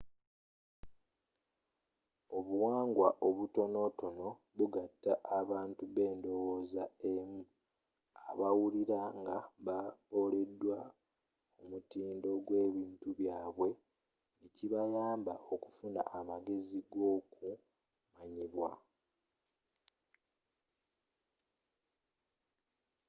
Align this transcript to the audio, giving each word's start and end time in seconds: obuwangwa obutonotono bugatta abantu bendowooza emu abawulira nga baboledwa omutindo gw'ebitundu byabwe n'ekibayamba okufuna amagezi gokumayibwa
obuwangwa 2.37 3.09
obutonotono 3.27 4.27
bugatta 4.57 5.13
abantu 5.39 5.81
bendowooza 5.95 6.83
emu 7.11 7.41
abawulira 8.29 8.99
nga 9.19 9.37
baboledwa 9.65 10.79
omutindo 11.61 12.29
gw'ebitundu 12.45 13.07
byabwe 13.19 13.69
n'ekibayamba 14.39 15.33
okufuna 15.53 16.01
amagezi 16.19 16.79
gokumayibwa 16.93 18.69